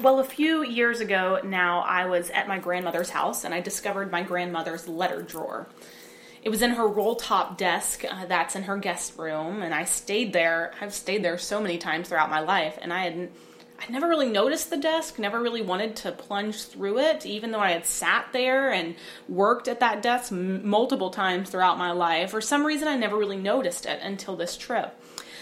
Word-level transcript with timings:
Well, 0.00 0.20
a 0.20 0.24
few 0.24 0.62
years 0.62 1.00
ago 1.00 1.40
now, 1.42 1.80
I 1.80 2.06
was 2.06 2.30
at 2.30 2.46
my 2.46 2.58
grandmother's 2.58 3.10
house 3.10 3.42
and 3.42 3.52
I 3.52 3.60
discovered 3.60 4.12
my 4.12 4.22
grandmother's 4.22 4.86
letter 4.86 5.22
drawer. 5.22 5.66
It 6.40 6.50
was 6.50 6.62
in 6.62 6.70
her 6.70 6.86
roll 6.86 7.16
top 7.16 7.58
desk 7.58 8.04
uh, 8.08 8.26
that's 8.26 8.54
in 8.54 8.62
her 8.62 8.76
guest 8.76 9.18
room, 9.18 9.60
and 9.60 9.74
I 9.74 9.84
stayed 9.84 10.32
there. 10.32 10.72
I've 10.80 10.94
stayed 10.94 11.24
there 11.24 11.36
so 11.36 11.60
many 11.60 11.78
times 11.78 12.08
throughout 12.08 12.30
my 12.30 12.38
life, 12.38 12.78
and 12.80 12.92
I 12.92 13.04
had 13.04 13.30
I 13.80 13.92
never 13.92 14.08
really 14.08 14.28
noticed 14.28 14.70
the 14.70 14.76
desk, 14.76 15.18
never 15.18 15.40
really 15.40 15.62
wanted 15.62 15.94
to 15.96 16.12
plunge 16.12 16.62
through 16.62 16.98
it, 16.98 17.26
even 17.26 17.52
though 17.52 17.60
I 17.60 17.70
had 17.70 17.86
sat 17.86 18.26
there 18.32 18.72
and 18.72 18.96
worked 19.28 19.68
at 19.68 19.80
that 19.80 20.02
desk 20.02 20.32
m- 20.32 20.68
multiple 20.68 21.10
times 21.10 21.50
throughout 21.50 21.78
my 21.78 21.92
life. 21.92 22.30
For 22.30 22.40
some 22.40 22.66
reason, 22.66 22.88
I 22.88 22.96
never 22.96 23.16
really 23.16 23.36
noticed 23.36 23.86
it 23.86 24.00
until 24.02 24.34
this 24.36 24.56
trip. 24.56 24.96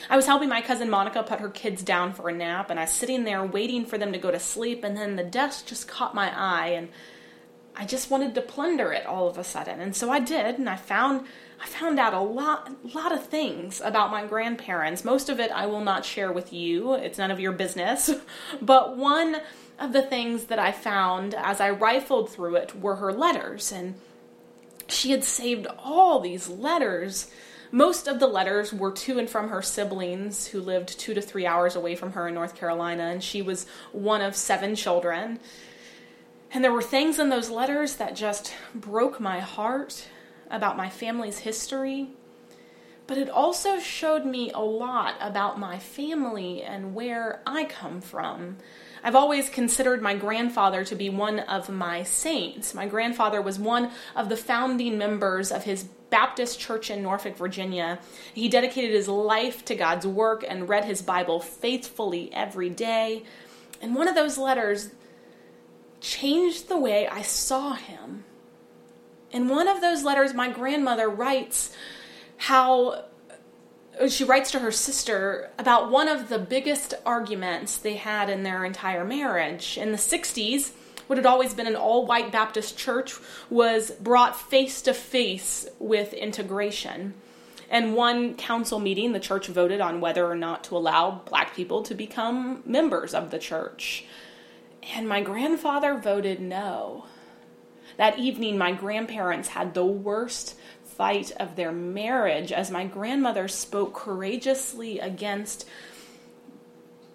I 0.09 0.17
was 0.17 0.27
helping 0.27 0.49
my 0.49 0.61
cousin 0.61 0.91
Monica 0.91 1.23
put 1.23 1.41
her 1.41 1.49
kids 1.49 1.83
down 1.83 2.13
for 2.13 2.29
a 2.29 2.33
nap, 2.33 2.71
and 2.71 2.79
I 2.79 2.85
was 2.85 2.93
sitting 2.93 3.25
there 3.25 3.45
waiting 3.45 3.85
for 3.85 3.99
them 3.99 4.13
to 4.13 4.19
go 4.19 4.31
to 4.31 4.39
sleep, 4.39 4.85
and 4.85 4.97
then 4.97 5.17
the 5.17 5.25
desk 5.25 5.67
just 5.67 5.89
caught 5.89 6.15
my 6.15 6.33
eye, 6.37 6.69
and 6.69 6.89
I 7.75 7.85
just 7.85 8.11
wanted 8.11 8.35
to 8.35 8.41
plunder 8.41 8.93
it 8.93 9.07
all 9.07 9.29
of 9.29 9.37
a 9.37 9.45
sudden. 9.45 9.81
And 9.81 9.95
so 9.95 10.11
I 10.11 10.21
did, 10.21 10.59
and 10.59 10.69
I 10.69 10.77
found 10.77 11.27
I 11.61 11.67
found 11.67 11.99
out 11.99 12.13
a 12.13 12.21
lot 12.21 12.71
a 12.85 12.97
lot 12.97 13.13
of 13.13 13.27
things 13.27 13.81
about 13.83 14.11
my 14.11 14.27
grandparents. 14.27 15.05
Most 15.05 15.29
of 15.29 15.41
it 15.41 15.51
I 15.51 15.67
will 15.67 15.81
not 15.81 16.05
share 16.05 16.33
with 16.33 16.53
you. 16.53 16.95
It's 16.95 17.19
none 17.19 17.31
of 17.31 17.41
your 17.41 17.53
business. 17.53 18.11
but 18.63 18.97
one 18.97 19.41
of 19.79 19.93
the 19.93 20.03
things 20.03 20.45
that 20.45 20.59
I 20.59 20.73
found 20.73 21.35
as 21.35 21.61
I 21.61 21.71
rifled 21.71 22.31
through 22.31 22.57
it 22.57 22.79
were 22.79 22.97
her 22.97 23.13
letters 23.13 23.73
and 23.73 23.95
she 24.89 25.11
had 25.11 25.25
saved 25.25 25.67
all 25.79 26.21
these 26.21 26.49
letters 26.49 27.31
most 27.71 28.07
of 28.09 28.21
the 28.21 28.27
letters 28.27 28.73
were 28.73 28.93
to 28.93 29.19
and 29.19 29.29
from 29.29 29.49
her 29.49 29.63
siblings 29.63 30.47
who 30.47 30.61
lived 30.61 30.99
two 30.99 31.15
to 31.15 31.21
three 31.21 31.47
hours 31.47 31.77
away 31.77 31.97
from 31.97 32.13
her 32.13 32.29
in 32.29 32.35
North 32.35 32.55
Carolina, 32.55 33.05
and 33.05 33.23
she 33.23 33.43
was 33.43 33.67
one 33.93 34.23
of 34.23 34.37
seven 34.37 34.75
children. 34.75 35.41
And 36.53 36.63
there 36.63 36.73
were 36.73 36.83
things 36.83 37.19
in 37.19 37.29
those 37.29 37.51
letters 37.51 37.97
that 37.97 38.17
just 38.17 38.55
broke 38.75 39.21
my 39.21 39.41
heart 39.41 40.09
about 40.51 40.77
my 40.77 40.89
family's 40.89 41.39
history. 41.39 42.09
But 43.07 43.19
it 43.19 43.29
also 43.29 43.79
showed 43.79 44.25
me 44.25 44.51
a 44.53 44.61
lot 44.61 45.15
about 45.21 45.59
my 45.59 45.79
family 45.79 46.63
and 46.63 46.95
where 46.95 47.41
I 47.47 47.65
come 47.65 48.01
from. 48.01 48.57
I've 49.07 49.15
always 49.15 49.49
considered 49.49 50.03
my 50.03 50.17
grandfather 50.17 50.85
to 50.85 50.97
be 50.97 51.11
one 51.11 51.39
of 51.39 51.69
my 51.69 52.03
saints. 52.03 52.75
My 52.75 52.89
grandfather 52.89 53.41
was 53.41 53.57
one 53.57 53.93
of 54.17 54.29
the 54.29 54.37
founding 54.37 54.99
members 54.99 55.53
of 55.53 55.63
his 55.63 55.85
Baptist 56.11 56.59
church 56.59 56.91
in 56.91 57.05
Norfolk, 57.05 57.37
Virginia. 57.37 58.01
He 58.35 58.49
dedicated 58.49 58.91
his 58.91 59.07
life 59.07 59.65
to 59.67 59.77
God's 59.77 60.09
work 60.09 60.45
and 60.49 60.69
read 60.69 60.87
his 60.87 61.03
Bible 61.03 61.39
faithfully 61.39 62.35
every 62.35 62.69
day. 62.69 63.23
And 63.81 63.95
one 63.95 64.09
of 64.09 64.17
those 64.17 64.39
letters 64.39 64.91
changed 66.01 66.69
the 66.69 66.77
way 66.77 67.07
I 67.07 67.23
saw 67.23 67.75
him. 67.75 68.25
In 69.31 69.47
one 69.47 69.69
of 69.69 69.81
those 69.81 70.03
letters, 70.03 70.35
my 70.35 70.51
grandmother 70.51 71.09
writes 71.09 71.71
how 72.39 73.05
Uh, 73.99 74.09
she 74.09 74.25
writes 74.25 74.51
to 74.51 74.59
her 74.59 74.71
sister 74.71 75.51
about 75.59 75.91
one 75.91 76.09
of 76.09 76.29
the 76.29 76.39
biggest 76.39 76.95
arguments 77.05 77.79
they 77.79 77.97
had 77.97 78.29
in 78.29 78.43
their 78.43 78.65
entire 78.65 79.05
marriage. 79.05 79.79
In 79.79 79.93
the 79.93 79.99
60s, 79.99 80.73
what 81.07 81.19
had 81.19 81.27
always 81.27 81.55
been 81.55 81.67
an 81.67 81.77
all 81.77 82.05
white 82.05 82.33
Baptist 82.33 82.77
church 82.77 83.15
was 83.49 83.91
brought 83.93 84.39
face 84.39 84.83
to 84.83 84.93
face 84.93 85.67
with 85.79 86.13
integration. 86.13 87.15
And 87.71 87.95
one 87.95 88.35
council 88.35 88.79
meeting, 88.79 89.13
the 89.13 89.21
church 89.21 89.49
voted 89.49 89.81
on 89.81 90.01
whether 90.01 90.27
or 90.27 90.37
not 90.37 90.65
to 90.65 90.77
allow 90.77 91.23
black 91.27 91.55
people 91.55 91.83
to 91.85 91.95
become 91.95 92.63
members 92.65 93.15
of 93.15 93.31
the 93.31 93.39
church. 93.39 94.05
And 94.95 95.09
my 95.09 95.21
grandfather 95.21 95.97
voted 95.97 96.41
no. 96.41 97.07
That 97.97 98.19
evening, 98.19 98.59
my 98.59 98.73
grandparents 98.73 99.49
had 99.49 99.75
the 99.75 99.85
worst 99.85 100.57
fight 100.85 101.31
of 101.33 101.57
their 101.57 101.73
marriage 101.73 102.53
as 102.53 102.71
my 102.71 102.85
grandmother 102.85 103.49
spoke 103.49 103.95
courageously 103.95 104.99
against 104.99 105.69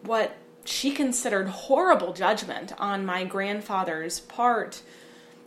what 0.03 0.36
she 0.66 0.91
considered 0.91 1.47
horrible 1.47 2.14
judgment 2.14 2.74
on 2.78 3.06
my 3.06 3.24
grandfather's 3.24 4.20
part. 4.20 4.81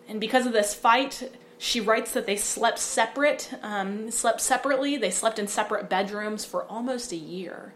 And 0.09 0.21
because 0.21 0.47
of 0.47 0.53
this 0.53 0.75
fight, 0.75 1.31
she 1.59 1.81
writes 1.81 2.13
that 2.13 2.27
they 2.27 2.37
slept 2.37 2.79
separate, 2.79 3.51
um, 3.63 4.11
slept 4.11 4.41
separately. 4.41 4.97
They 4.97 5.11
slept 5.11 5.39
in 5.39 5.49
separate 5.49 5.89
bedrooms 5.89 6.45
for 6.45 6.65
almost 6.65 7.13
a 7.13 7.17
year. 7.17 7.73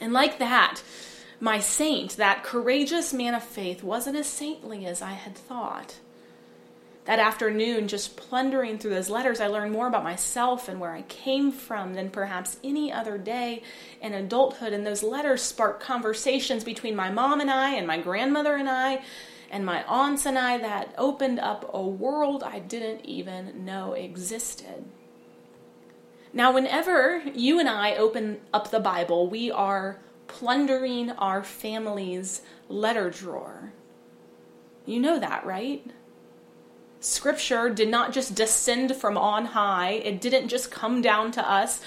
And 0.00 0.12
like 0.12 0.38
that, 0.38 0.82
my 1.42 1.58
saint, 1.58 2.16
that 2.16 2.42
courageous 2.42 3.12
man 3.12 3.34
of 3.34 3.42
faith, 3.42 3.82
wasn't 3.82 4.16
as 4.16 4.26
saintly 4.26 4.86
as 4.86 5.02
I 5.02 5.12
had 5.12 5.34
thought 5.34 5.96
that 7.04 7.18
afternoon, 7.18 7.88
just 7.88 8.16
plundering 8.16 8.78
through 8.78 8.92
those 8.92 9.10
letters, 9.10 9.40
I 9.40 9.48
learned 9.48 9.72
more 9.72 9.88
about 9.88 10.04
myself 10.04 10.68
and 10.68 10.78
where 10.78 10.92
I 10.92 11.02
came 11.02 11.50
from 11.50 11.94
than 11.94 12.10
perhaps 12.10 12.58
any 12.62 12.92
other 12.92 13.18
day 13.18 13.62
in 14.00 14.14
adulthood. 14.14 14.72
And 14.72 14.86
those 14.86 15.02
letters 15.02 15.42
sparked 15.42 15.82
conversations 15.82 16.62
between 16.62 16.94
my 16.94 17.10
mom 17.10 17.40
and 17.40 17.50
I, 17.50 17.70
and 17.70 17.88
my 17.88 17.98
grandmother 17.98 18.54
and 18.54 18.68
I, 18.68 19.02
and 19.50 19.66
my 19.66 19.82
aunts 19.84 20.26
and 20.26 20.38
I 20.38 20.58
that 20.58 20.94
opened 20.96 21.40
up 21.40 21.68
a 21.74 21.82
world 21.82 22.44
I 22.44 22.60
didn't 22.60 23.04
even 23.04 23.64
know 23.64 23.94
existed. 23.94 24.84
Now, 26.32 26.52
whenever 26.52 27.20
you 27.34 27.58
and 27.58 27.68
I 27.68 27.96
open 27.96 28.40
up 28.54 28.70
the 28.70 28.80
Bible, 28.80 29.28
we 29.28 29.50
are 29.50 29.98
plundering 30.32 31.10
our 31.10 31.44
family's 31.44 32.42
letter 32.68 33.10
drawer. 33.10 33.72
You 34.86 34.98
know 34.98 35.20
that, 35.20 35.44
right? 35.44 35.84
Scripture 37.00 37.68
did 37.68 37.88
not 37.88 38.12
just 38.12 38.34
descend 38.34 38.94
from 38.96 39.18
on 39.18 39.44
high. 39.46 39.90
It 39.90 40.20
didn't 40.20 40.48
just 40.48 40.70
come 40.70 41.02
down 41.02 41.32
to 41.32 41.48
us, 41.48 41.80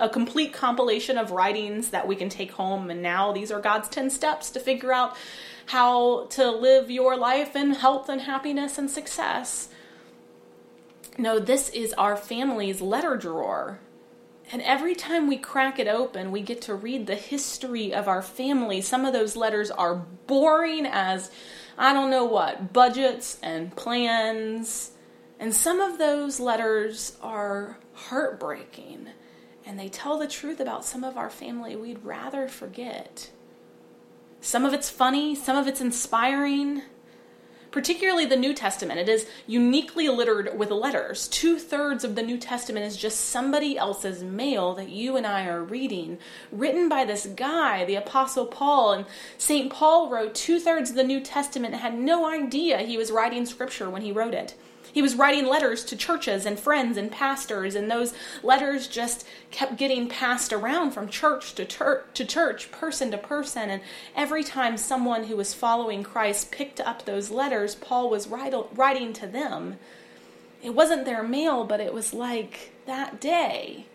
a 0.00 0.08
complete 0.08 0.52
compilation 0.52 1.16
of 1.16 1.30
writings 1.30 1.90
that 1.90 2.06
we 2.06 2.16
can 2.16 2.28
take 2.28 2.52
home. 2.52 2.90
And 2.90 3.00
now 3.00 3.32
these 3.32 3.50
are 3.50 3.60
God's 3.60 3.88
10 3.88 4.10
steps 4.10 4.50
to 4.50 4.60
figure 4.60 4.92
out 4.92 5.16
how 5.66 6.26
to 6.30 6.50
live 6.50 6.90
your 6.90 7.16
life 7.16 7.54
in 7.54 7.70
health 7.70 8.08
and 8.08 8.20
happiness 8.22 8.78
and 8.78 8.90
success. 8.90 9.68
No, 11.16 11.38
this 11.38 11.68
is 11.70 11.92
our 11.94 12.16
family's 12.16 12.80
letter 12.80 13.16
drawer. 13.16 13.78
And 14.50 14.62
every 14.62 14.94
time 14.94 15.26
we 15.26 15.36
crack 15.36 15.78
it 15.78 15.88
open, 15.88 16.30
we 16.30 16.40
get 16.40 16.62
to 16.62 16.74
read 16.74 17.06
the 17.06 17.14
history 17.14 17.92
of 17.92 18.08
our 18.08 18.22
family. 18.22 18.80
Some 18.80 19.04
of 19.04 19.12
those 19.12 19.36
letters 19.36 19.70
are 19.70 19.94
boring 20.26 20.86
as 20.86 21.30
I 21.76 21.92
don't 21.92 22.10
know 22.10 22.24
what, 22.24 22.72
budgets 22.72 23.38
and 23.42 23.74
plans. 23.76 24.92
And 25.38 25.54
some 25.54 25.80
of 25.80 25.98
those 25.98 26.40
letters 26.40 27.16
are 27.22 27.78
heartbreaking 27.92 29.08
and 29.68 29.78
they 29.78 29.88
tell 29.90 30.18
the 30.18 30.26
truth 30.26 30.60
about 30.60 30.82
some 30.82 31.04
of 31.04 31.18
our 31.18 31.28
family 31.28 31.76
we'd 31.76 32.02
rather 32.02 32.48
forget. 32.48 33.30
Some 34.40 34.64
of 34.64 34.72
it's 34.72 34.88
funny, 34.88 35.34
some 35.34 35.58
of 35.58 35.66
it's 35.66 35.82
inspiring, 35.82 36.82
particularly 37.70 38.24
the 38.24 38.36
New 38.36 38.54
Testament. 38.54 39.00
It 39.00 39.08
is 39.08 39.26
uniquely 39.46 40.08
littered 40.08 40.58
with 40.58 40.70
letters. 40.70 41.28
Two 41.28 41.58
thirds 41.58 42.04
of 42.04 42.14
the 42.14 42.22
New 42.22 42.38
Testament 42.38 42.86
is 42.86 42.96
just 42.96 43.20
somebody 43.20 43.76
else's 43.76 44.22
mail 44.22 44.74
that 44.74 44.88
you 44.88 45.16
and 45.16 45.26
I 45.26 45.46
are 45.46 45.62
reading, 45.62 46.18
written 46.50 46.88
by 46.88 47.04
this 47.04 47.26
guy, 47.26 47.84
the 47.84 47.96
Apostle 47.96 48.46
Paul. 48.46 48.92
And 48.92 49.06
St. 49.36 49.72
Paul 49.72 50.08
wrote 50.08 50.34
two 50.34 50.58
thirds 50.58 50.90
of 50.90 50.96
the 50.96 51.04
New 51.04 51.20
Testament 51.20 51.74
and 51.74 51.82
had 51.82 51.98
no 51.98 52.26
idea 52.30 52.78
he 52.78 52.96
was 52.96 53.10
writing 53.10 53.46
scripture 53.46 53.90
when 53.90 54.02
he 54.02 54.12
wrote 54.12 54.34
it. 54.34 54.54
He 54.98 55.02
was 55.02 55.14
writing 55.14 55.46
letters 55.46 55.84
to 55.84 55.96
churches 55.96 56.44
and 56.44 56.58
friends 56.58 56.96
and 56.96 57.08
pastors, 57.08 57.76
and 57.76 57.88
those 57.88 58.14
letters 58.42 58.88
just 58.88 59.24
kept 59.52 59.76
getting 59.76 60.08
passed 60.08 60.52
around 60.52 60.90
from 60.90 61.08
church 61.08 61.54
to, 61.54 61.64
ter- 61.64 62.02
to 62.14 62.24
church, 62.24 62.72
person 62.72 63.12
to 63.12 63.16
person. 63.16 63.70
And 63.70 63.80
every 64.16 64.42
time 64.42 64.76
someone 64.76 65.22
who 65.22 65.36
was 65.36 65.54
following 65.54 66.02
Christ 66.02 66.50
picked 66.50 66.80
up 66.80 67.04
those 67.04 67.30
letters, 67.30 67.76
Paul 67.76 68.10
was 68.10 68.26
writing 68.26 69.12
to 69.12 69.28
them. 69.28 69.76
It 70.64 70.74
wasn't 70.74 71.04
their 71.04 71.22
mail, 71.22 71.62
but 71.62 71.78
it 71.78 71.94
was 71.94 72.12
like 72.12 72.72
that 72.86 73.20
day. 73.20 73.86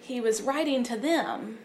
He 0.00 0.20
was 0.20 0.42
writing 0.42 0.82
to 0.82 0.96
them. 0.96 1.58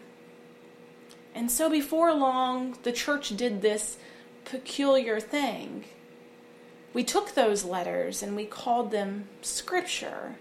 And 1.34 1.50
so 1.50 1.68
before 1.68 2.14
long, 2.14 2.78
the 2.84 2.92
church 2.92 3.36
did 3.36 3.60
this 3.60 3.96
peculiar 4.44 5.18
thing 5.18 5.86
we 6.98 7.04
took 7.04 7.32
those 7.36 7.64
letters 7.64 8.24
and 8.24 8.34
we 8.34 8.44
called 8.44 8.90
them 8.90 9.28
scripture. 9.40 10.34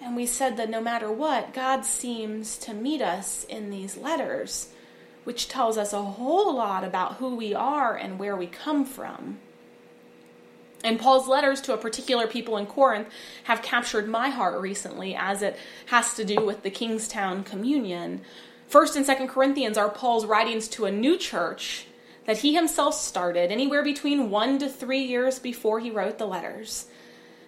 And 0.00 0.16
we 0.16 0.24
said 0.24 0.56
that 0.56 0.70
no 0.70 0.80
matter 0.80 1.12
what, 1.12 1.52
God 1.52 1.84
seems 1.84 2.56
to 2.60 2.72
meet 2.72 3.02
us 3.02 3.44
in 3.50 3.68
these 3.68 3.98
letters, 3.98 4.70
which 5.24 5.46
tells 5.46 5.76
us 5.76 5.92
a 5.92 6.00
whole 6.00 6.56
lot 6.56 6.84
about 6.84 7.16
who 7.16 7.36
we 7.36 7.52
are 7.52 7.94
and 7.94 8.18
where 8.18 8.34
we 8.34 8.46
come 8.46 8.86
from. 8.86 9.40
And 10.82 10.98
Paul's 10.98 11.28
letters 11.28 11.60
to 11.60 11.74
a 11.74 11.76
particular 11.76 12.26
people 12.26 12.56
in 12.56 12.64
Corinth 12.64 13.08
have 13.42 13.60
captured 13.60 14.08
my 14.08 14.30
heart 14.30 14.58
recently 14.62 15.14
as 15.14 15.42
it 15.42 15.54
has 15.88 16.14
to 16.14 16.24
do 16.24 16.46
with 16.46 16.62
the 16.62 16.70
Kingstown 16.70 17.44
Communion. 17.44 18.22
First 18.68 18.96
and 18.96 19.04
Second 19.04 19.28
Corinthians 19.28 19.76
are 19.76 19.90
Paul's 19.90 20.24
writings 20.24 20.66
to 20.68 20.86
a 20.86 20.90
new 20.90 21.18
church 21.18 21.88
that 22.26 22.38
he 22.38 22.54
himself 22.54 22.94
started 22.94 23.50
anywhere 23.50 23.82
between 23.82 24.30
one 24.30 24.58
to 24.58 24.68
three 24.68 25.02
years 25.02 25.38
before 25.38 25.80
he 25.80 25.90
wrote 25.90 26.18
the 26.18 26.26
letters. 26.26 26.86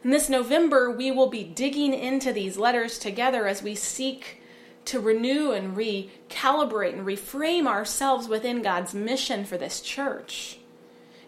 And 0.02 0.12
this 0.12 0.28
November, 0.28 0.90
we 0.90 1.10
will 1.10 1.28
be 1.28 1.44
digging 1.44 1.92
into 1.92 2.32
these 2.32 2.56
letters 2.56 2.98
together 2.98 3.46
as 3.46 3.62
we 3.62 3.74
seek 3.74 4.42
to 4.84 5.00
renew 5.00 5.50
and 5.50 5.76
recalibrate 5.76 6.92
and 6.92 7.06
reframe 7.06 7.66
ourselves 7.66 8.28
within 8.28 8.62
God's 8.62 8.94
mission 8.94 9.44
for 9.44 9.58
this 9.58 9.80
church. 9.80 10.58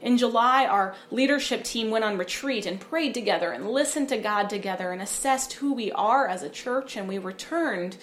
In 0.00 0.16
July, 0.16 0.64
our 0.64 0.94
leadership 1.10 1.64
team 1.64 1.90
went 1.90 2.04
on 2.04 2.18
retreat 2.18 2.66
and 2.66 2.78
prayed 2.78 3.14
together 3.14 3.50
and 3.50 3.68
listened 3.68 4.08
to 4.10 4.18
God 4.18 4.48
together 4.48 4.92
and 4.92 5.02
assessed 5.02 5.54
who 5.54 5.72
we 5.72 5.90
are 5.90 6.28
as 6.28 6.44
a 6.44 6.48
church, 6.48 6.96
and 6.96 7.08
we 7.08 7.18
returned 7.18 7.96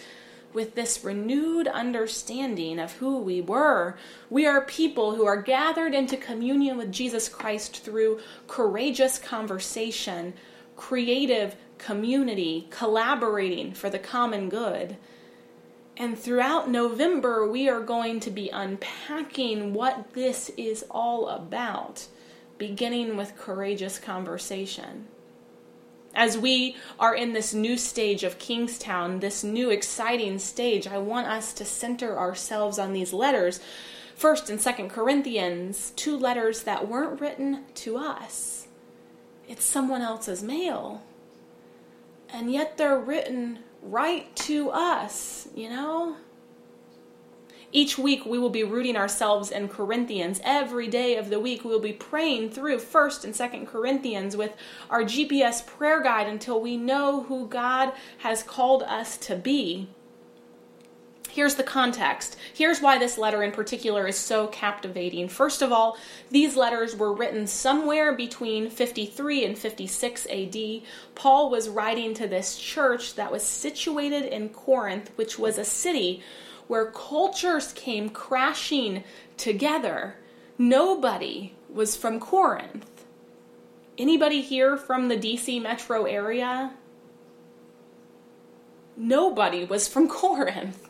with 0.56 0.74
this 0.74 1.04
renewed 1.04 1.68
understanding 1.68 2.80
of 2.80 2.94
who 2.94 3.18
we 3.18 3.42
were. 3.42 3.98
We 4.30 4.48
are 4.48 4.62
people 4.62 5.16
who 5.16 5.26
are 5.26 5.42
gathered 5.42 5.94
into 5.94 6.18
communion 6.18 6.78
with 6.78 6.92
Jesus 6.92 7.30
Christ 7.30 7.84
through 7.84 8.22
courageous 8.48 9.20
conversation, 9.20 10.34
creative 10.78 11.56
community, 11.78 12.68
collaborating 12.70 13.74
for 13.74 13.90
the 13.90 14.00
common 14.00 14.50
good. 14.50 14.96
And 15.98 16.18
throughout 16.18 16.70
November, 16.70 17.48
we 17.48 17.70
are 17.70 17.82
going 17.82 18.20
to 18.22 18.32
be 18.32 18.50
unpacking 18.50 19.74
what 19.74 20.14
this 20.14 20.50
is 20.58 20.84
all 20.90 21.30
about, 21.30 22.08
beginning 22.58 23.16
with 23.16 23.38
courageous 23.38 24.00
conversation. 24.00 25.08
As 26.16 26.38
we 26.38 26.78
are 26.98 27.14
in 27.14 27.34
this 27.34 27.54
new 27.54 27.78
stage 27.78 28.24
of 28.24 28.40
Kingstown, 28.40 29.20
this 29.20 29.44
new 29.44 29.70
exciting 29.70 30.40
stage, 30.40 30.88
I 30.88 30.98
want 30.98 31.28
us 31.28 31.52
to 31.54 31.66
center 31.66 32.18
ourselves 32.18 32.80
on 32.80 32.94
these 32.94 33.12
letters. 33.12 33.60
First 34.16 34.50
and 34.50 34.62
Second 34.62 34.90
Corinthians, 34.90 35.92
two 35.98 36.18
letters 36.18 36.64
that 36.64 36.88
weren't 36.88 37.20
written 37.20 37.66
to 37.76 37.98
us. 37.98 38.68
It's 39.50 39.66
someone 39.66 40.02
else's 40.02 40.42
mail. 40.42 41.04
And 42.30 42.50
yet 42.50 42.78
they're 42.78 42.98
written 42.98 43.60
right 43.82 44.34
to 44.38 44.70
us, 44.72 45.50
you 45.54 45.70
know? 45.70 46.16
Each 47.76 47.98
week 47.98 48.26
we 48.26 48.40
will 48.40 48.50
be 48.50 48.64
rooting 48.64 48.96
ourselves 48.96 49.52
in 49.52 49.68
Corinthians. 49.68 50.40
Every 50.46 50.88
day 50.88 51.18
of 51.18 51.30
the 51.30 51.42
week 51.42 51.66
we 51.66 51.72
will 51.72 51.82
be 51.82 51.92
praying 51.92 52.52
through 52.52 52.78
1st 52.78 53.26
and 53.26 53.34
2nd 53.34 53.68
Corinthians 53.68 54.38
with 54.38 54.56
our 54.90 55.04
GPS 55.04 55.66
prayer 55.68 56.02
guide 56.02 56.28
until 56.28 56.62
we 56.62 56.78
know 56.78 57.24
who 57.24 57.50
God 57.50 57.92
has 58.20 58.44
called 58.44 58.84
us 58.84 59.18
to 59.18 59.36
be. 59.36 59.90
Here's 61.30 61.56
the 61.56 61.64
context. 61.64 62.38
Here's 62.54 62.80
why 62.80 62.98
this 62.98 63.18
letter 63.18 63.44
in 63.44 63.52
particular 63.52 64.08
is 64.08 64.18
so 64.18 64.48
captivating. 64.48 65.28
First 65.28 65.62
of 65.62 65.74
all, 65.74 65.98
these 66.32 66.56
letters 66.56 66.96
were 66.96 67.12
written 67.12 67.46
somewhere 67.46 68.14
between 68.14 68.70
53 68.70 69.44
and 69.44 69.58
56 69.58 70.28
AD. 70.28 70.56
Paul 71.14 71.50
was 71.50 71.68
writing 71.68 72.14
to 72.14 72.26
this 72.26 72.58
church 72.58 73.16
that 73.16 73.34
was 73.34 73.44
situated 73.44 74.24
in 74.24 74.48
Corinth, 74.48 75.12
which 75.18 75.38
was 75.38 75.58
a 75.58 75.66
city 75.66 76.24
where 76.68 76.92
cultures 76.92 77.74
came 77.74 78.10
crashing 78.10 79.04
together. 79.38 80.16
Nobody 80.58 81.56
was 81.70 81.96
from 81.96 82.20
Corinth. 82.20 83.06
Anybody 83.98 84.42
here 84.42 84.78
from 84.78 85.08
the 85.08 85.18
DC 85.18 85.62
metro 85.62 86.06
area? 86.06 86.74
Nobody 88.98 89.66
was 89.66 89.88
from 89.88 90.08
Corinth. 90.10 90.90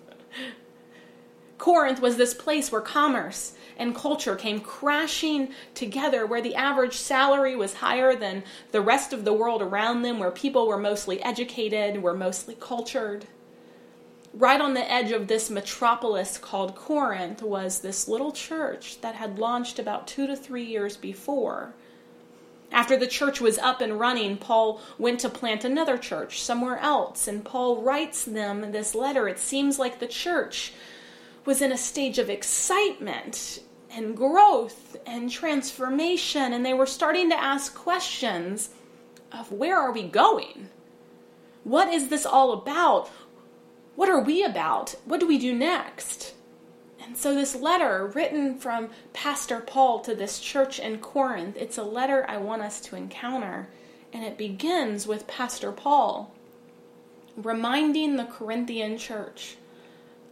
Corinth 1.58 2.02
was 2.02 2.18
this 2.18 2.34
place 2.34 2.72
where 2.72 2.82
commerce 2.82 3.54
and 3.78 3.96
culture 3.96 4.36
came 4.36 4.60
crashing 4.60 5.50
together, 5.74 6.26
where 6.26 6.42
the 6.42 6.56
average 6.56 6.96
salary 6.96 7.56
was 7.56 7.76
higher 7.76 8.16
than 8.16 8.44
the 8.72 8.82
rest 8.82 9.14
of 9.14 9.26
the 9.26 9.34
world 9.34 9.62
around 9.62 10.02
them, 10.02 10.20
where 10.20 10.32
people 10.32 10.68
were 10.68 10.78
mostly 10.78 11.22
educated, 11.24 12.02
were 12.02 12.14
mostly 12.14 12.56
cultured. 12.60 13.26
Right 14.38 14.60
on 14.60 14.74
the 14.74 14.92
edge 14.92 15.12
of 15.12 15.28
this 15.28 15.50
metropolis 15.50 16.38
called 16.38 16.76
Corinth 16.76 17.42
was 17.42 17.80
this 17.80 18.10
little 18.10 18.34
church 18.34 19.00
that 19.00 19.16
had 19.16 19.40
launched 19.40 19.80
about 19.80 20.08
two 20.08 20.28
to 20.28 20.36
three 20.36 20.66
years 20.66 20.98
before. 20.98 21.74
After 22.70 22.98
the 22.98 23.08
church 23.08 23.40
was 23.40 23.58
up 23.58 23.80
and 23.80 23.98
running, 23.98 24.36
Paul 24.36 24.82
went 24.98 25.22
to 25.22 25.30
plant 25.30 25.64
another 25.64 25.98
church 25.98 26.44
somewhere 26.44 26.78
else, 26.80 27.30
and 27.30 27.46
Paul 27.46 27.82
writes 27.82 28.26
them 28.26 28.74
this 28.74 28.94
letter. 28.94 29.30
It 29.30 29.40
seems 29.40 29.80
like 29.80 30.00
the 30.00 30.06
church 30.06 30.74
was 31.46 31.62
in 31.62 31.72
a 31.72 31.78
stage 31.78 32.20
of 32.20 32.30
excitement 32.30 33.62
and 33.90 34.18
growth 34.18 34.98
and 35.06 35.32
transformation, 35.32 36.52
and 36.52 36.66
they 36.66 36.74
were 36.74 36.86
starting 36.86 37.30
to 37.30 37.42
ask 37.42 37.74
questions 37.74 38.72
of 39.32 39.50
where 39.54 39.80
are 39.80 39.94
we 39.94 40.04
going? 40.04 40.68
What 41.64 41.88
is 41.88 42.10
this 42.10 42.26
all 42.26 42.52
about? 42.52 43.10
What 43.96 44.10
are 44.10 44.20
we 44.20 44.44
about? 44.44 44.96
What 45.06 45.20
do 45.20 45.28
we 45.28 45.38
do 45.38 45.54
next? 45.54 46.34
And 47.04 47.16
so, 47.16 47.34
this 47.34 47.56
letter 47.56 48.08
written 48.08 48.58
from 48.58 48.90
Pastor 49.14 49.60
Paul 49.60 50.00
to 50.02 50.16
this 50.16 50.40
church 50.40 50.80
in 50.80 51.00
Corinth, 51.00 51.56
it's 51.58 51.78
a 51.78 51.84
letter 51.84 52.26
I 52.28 52.38
want 52.38 52.62
us 52.62 52.82
to 52.82 52.96
encounter. 52.96 53.70
And 54.12 54.24
it 54.24 54.38
begins 54.38 55.06
with 55.08 55.28
Pastor 55.28 55.72
Paul 55.72 56.34
reminding 57.38 58.16
the 58.16 58.26
Corinthian 58.26 58.98
church 58.98 59.58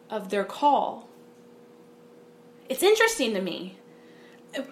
of 0.09 0.29
their 0.29 0.45
call. 0.45 1.07
It's 2.69 2.83
interesting 2.83 3.33
to 3.33 3.41
me. 3.41 3.77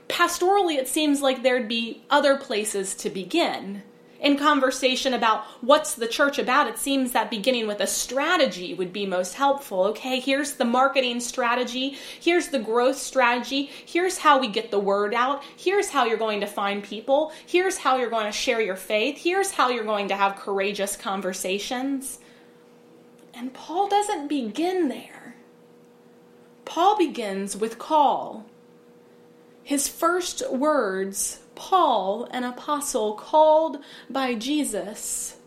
Pastorally, 0.07 0.77
it 0.77 0.87
seems 0.87 1.21
like 1.21 1.43
there'd 1.43 1.67
be 1.67 2.03
other 2.09 2.37
places 2.37 2.95
to 2.95 3.09
begin. 3.09 3.83
In 4.21 4.37
conversation 4.37 5.15
about 5.15 5.45
what's 5.61 5.95
the 5.95 6.07
church 6.07 6.37
about, 6.37 6.67
it 6.67 6.77
seems 6.77 7.11
that 7.11 7.31
beginning 7.31 7.65
with 7.65 7.79
a 7.79 7.87
strategy 7.87 8.75
would 8.75 8.93
be 8.93 9.07
most 9.07 9.33
helpful. 9.33 9.85
Okay, 9.85 10.19
here's 10.19 10.53
the 10.53 10.63
marketing 10.63 11.19
strategy, 11.19 11.97
here's 12.19 12.49
the 12.49 12.59
growth 12.59 12.97
strategy, 12.97 13.71
here's 13.83 14.19
how 14.19 14.39
we 14.39 14.47
get 14.47 14.69
the 14.69 14.79
word 14.79 15.15
out, 15.15 15.41
here's 15.57 15.89
how 15.89 16.05
you're 16.05 16.17
going 16.17 16.41
to 16.41 16.47
find 16.47 16.83
people, 16.83 17.33
here's 17.47 17.79
how 17.79 17.97
you're 17.97 18.11
going 18.11 18.27
to 18.27 18.31
share 18.31 18.61
your 18.61 18.75
faith, 18.75 19.17
here's 19.17 19.49
how 19.49 19.69
you're 19.69 19.83
going 19.83 20.09
to 20.09 20.15
have 20.15 20.35
courageous 20.35 20.95
conversations. 20.95 22.19
And 23.33 23.51
Paul 23.51 23.89
doesn't 23.89 24.27
begin 24.27 24.87
there. 24.87 25.35
Paul 26.65 26.95
begins 26.95 27.57
with 27.57 27.79
call. 27.79 28.45
His 29.63 29.87
first 29.87 30.47
words, 30.51 31.39
Paul, 31.55 32.27
an 32.31 32.43
apostle 32.43 33.13
called 33.13 33.77
by 34.09 34.35
Jesus. 34.35 35.37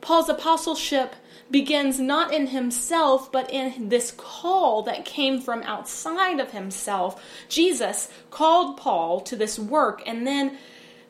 Paul's 0.00 0.28
apostleship 0.28 1.14
begins 1.50 1.98
not 1.98 2.32
in 2.32 2.48
himself, 2.48 3.30
but 3.32 3.50
in 3.50 3.88
this 3.88 4.12
call 4.16 4.82
that 4.82 5.04
came 5.04 5.40
from 5.40 5.62
outside 5.64 6.38
of 6.38 6.52
himself. 6.52 7.22
Jesus 7.48 8.08
called 8.30 8.76
Paul 8.76 9.20
to 9.22 9.36
this 9.36 9.58
work, 9.58 10.02
and 10.06 10.26
then 10.26 10.58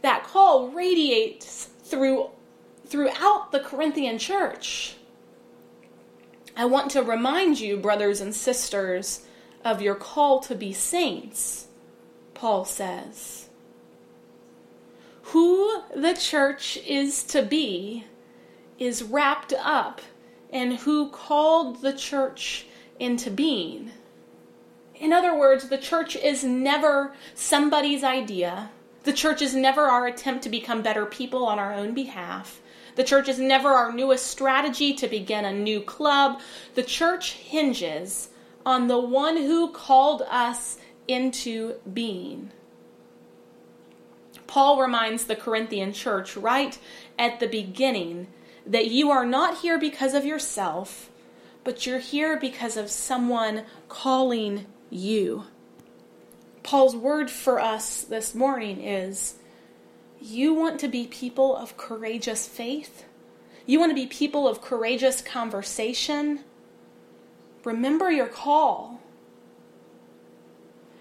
that 0.02 0.24
call 0.24 0.68
radiates 0.68 1.66
through 1.84 2.30
throughout 2.86 3.52
the 3.52 3.60
Corinthian 3.60 4.18
church. 4.18 4.96
I 6.56 6.64
want 6.64 6.90
to 6.92 7.02
remind 7.02 7.60
you, 7.60 7.76
brothers 7.76 8.20
and 8.20 8.34
sisters, 8.34 9.24
of 9.64 9.80
your 9.80 9.94
call 9.94 10.40
to 10.40 10.54
be 10.54 10.72
saints, 10.72 11.68
Paul 12.34 12.64
says. 12.64 13.49
Who 15.30 15.82
the 15.94 16.14
church 16.14 16.76
is 16.78 17.22
to 17.24 17.42
be 17.42 18.04
is 18.80 19.04
wrapped 19.04 19.52
up 19.52 20.00
in 20.50 20.72
who 20.72 21.08
called 21.10 21.82
the 21.82 21.92
church 21.92 22.66
into 22.98 23.30
being. 23.30 23.92
In 24.96 25.12
other 25.12 25.38
words, 25.38 25.68
the 25.68 25.78
church 25.78 26.16
is 26.16 26.42
never 26.42 27.14
somebody's 27.32 28.02
idea. 28.02 28.70
The 29.04 29.12
church 29.12 29.40
is 29.40 29.54
never 29.54 29.82
our 29.82 30.08
attempt 30.08 30.42
to 30.42 30.48
become 30.48 30.82
better 30.82 31.06
people 31.06 31.46
on 31.46 31.60
our 31.60 31.72
own 31.72 31.94
behalf. 31.94 32.60
The 32.96 33.04
church 33.04 33.28
is 33.28 33.38
never 33.38 33.68
our 33.68 33.92
newest 33.92 34.26
strategy 34.26 34.94
to 34.94 35.06
begin 35.06 35.44
a 35.44 35.52
new 35.52 35.80
club. 35.80 36.40
The 36.74 36.82
church 36.82 37.34
hinges 37.34 38.30
on 38.66 38.88
the 38.88 38.98
one 38.98 39.36
who 39.36 39.70
called 39.70 40.22
us 40.22 40.78
into 41.06 41.74
being. 41.94 42.50
Paul 44.50 44.80
reminds 44.82 45.26
the 45.26 45.36
Corinthian 45.36 45.92
church 45.92 46.36
right 46.36 46.76
at 47.16 47.38
the 47.38 47.46
beginning 47.46 48.26
that 48.66 48.88
you 48.88 49.08
are 49.08 49.24
not 49.24 49.58
here 49.58 49.78
because 49.78 50.12
of 50.12 50.24
yourself, 50.24 51.08
but 51.62 51.86
you're 51.86 52.00
here 52.00 52.36
because 52.36 52.76
of 52.76 52.90
someone 52.90 53.62
calling 53.88 54.66
you. 54.90 55.44
Paul's 56.64 56.96
word 56.96 57.30
for 57.30 57.60
us 57.60 58.02
this 58.02 58.34
morning 58.34 58.82
is 58.82 59.36
you 60.20 60.52
want 60.52 60.80
to 60.80 60.88
be 60.88 61.06
people 61.06 61.56
of 61.56 61.76
courageous 61.76 62.48
faith? 62.48 63.04
You 63.66 63.78
want 63.78 63.92
to 63.92 63.94
be 63.94 64.08
people 64.08 64.48
of 64.48 64.60
courageous 64.60 65.20
conversation? 65.20 66.40
Remember 67.62 68.10
your 68.10 68.26
call. 68.26 68.99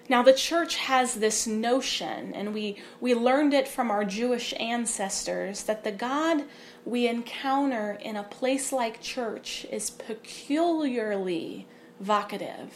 Now, 0.09 0.23
the 0.23 0.33
church 0.33 0.77
has 0.77 1.13
this 1.13 1.45
notion, 1.45 2.33
and 2.33 2.51
we, 2.51 2.81
we 2.99 3.13
learned 3.13 3.53
it 3.53 3.67
from 3.67 3.91
our 3.91 4.03
Jewish 4.03 4.55
ancestors, 4.59 5.63
that 5.63 5.83
the 5.83 5.91
God 5.91 6.45
we 6.83 7.07
encounter 7.07 7.99
in 8.01 8.15
a 8.15 8.23
place 8.23 8.71
like 8.71 9.01
church 9.01 9.67
is 9.71 9.91
peculiarly 9.91 11.67
vocative. 12.03 12.71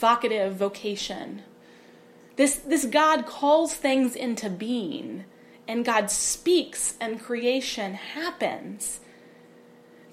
Vocative 0.00 0.52
vocation. 0.52 1.42
This, 2.36 2.54
this 2.56 2.86
God 2.86 3.26
calls 3.26 3.74
things 3.74 4.16
into 4.16 4.48
being, 4.48 5.26
and 5.66 5.84
God 5.84 6.10
speaks, 6.10 6.94
and 6.98 7.20
creation 7.20 7.92
happens. 7.92 9.00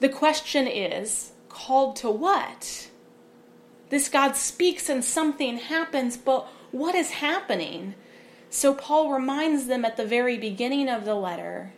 The 0.01 0.09
question 0.09 0.67
is 0.67 1.31
called 1.47 1.95
to 1.97 2.09
what? 2.09 2.89
This 3.89 4.09
God 4.09 4.35
speaks 4.35 4.89
and 4.89 5.03
something 5.03 5.57
happens, 5.57 6.17
but 6.17 6.47
what 6.71 6.95
is 6.95 7.11
happening? 7.11 7.95
So 8.49 8.73
Paul 8.73 9.11
reminds 9.11 9.67
them 9.67 9.85
at 9.85 9.97
the 9.97 10.05
very 10.05 10.37
beginning 10.37 10.89
of 10.89 11.05
the 11.05 11.15
letter 11.15 11.73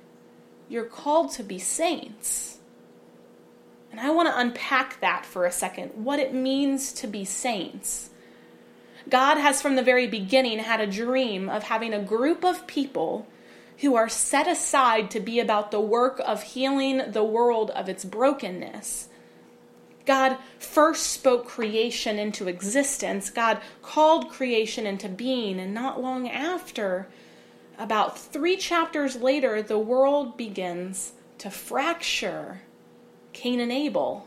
you're 0.70 0.86
called 0.86 1.32
to 1.32 1.44
be 1.44 1.60
saints. 1.60 2.60
And 3.92 4.00
I 4.00 4.10
want 4.10 4.28
to 4.28 4.38
unpack 4.38 5.00
that 5.00 5.26
for 5.26 5.46
a 5.46 5.52
second 5.52 5.92
what 6.04 6.20
it 6.20 6.34
means 6.34 6.92
to 6.94 7.08
be 7.08 7.26
saints. 7.26 8.10
God 9.10 9.38
has 9.38 9.62
from 9.62 9.76
the 9.76 9.84
very 9.84 10.08
beginning 10.08 10.60
had 10.60 10.82
a 10.82 10.88
dream 10.88 11.50
of 11.50 11.64
having 11.64 11.94
a 11.94 12.04
group 12.04 12.44
of 12.44 12.68
people 12.68 13.26
who 13.80 13.96
are 13.96 14.10
set 14.10 14.48
aside 14.48 15.10
to 15.12 15.20
be 15.20 15.40
about 15.40 15.72
the 15.72 15.80
work 15.80 16.22
of 16.26 16.44
healing 16.44 17.12
the 17.12 17.24
world 17.24 17.72
of 17.72 17.88
its 17.88 18.04
brokenness. 18.04 19.08
God 20.08 20.38
first 20.58 21.08
spoke 21.08 21.46
creation 21.46 22.18
into 22.18 22.48
existence. 22.48 23.30
God 23.30 23.60
called 23.82 24.30
creation 24.30 24.88
into 24.88 25.10
being, 25.10 25.60
and 25.60 25.74
not 25.74 26.02
long 26.02 26.28
after, 26.30 27.08
about 27.78 28.18
three 28.18 28.58
chapters 28.58 29.18
later, 29.18 29.62
the 29.62 29.78
world 29.78 30.38
begins 30.38 31.12
to 31.38 31.52
fracture 31.52 32.62
Cain 33.34 33.60
and 33.60 33.72
Abel. 33.72 34.26